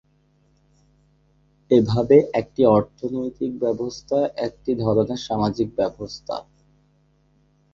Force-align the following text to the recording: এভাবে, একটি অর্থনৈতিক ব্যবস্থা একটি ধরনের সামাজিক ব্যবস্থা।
এভাবে, 1.71 2.17
একটি 2.33 2.61
অর্থনৈতিক 2.71 3.51
ব্যবস্থা 3.59 4.17
একটি 4.47 4.71
ধরনের 4.75 5.19
সামাজিক 5.27 5.69
ব্যবস্থা। 5.75 6.35